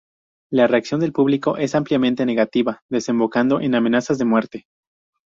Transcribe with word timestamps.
La 0.51 0.65
reacción 0.65 0.99
del 0.99 1.13
público 1.13 1.57
es 1.57 1.75
ampliamente 1.75 2.25
negativa, 2.25 2.81
desembocando 2.89 3.61
en 3.61 3.75
amenazas 3.75 4.17
de 4.17 4.25
muerte. 4.25 4.65